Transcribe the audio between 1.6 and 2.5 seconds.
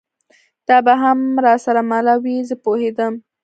سره مله وي،